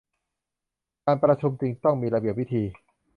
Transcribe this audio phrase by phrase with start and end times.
[1.05, 2.63] การประชุมจึงต้องมีระเบียบวิธี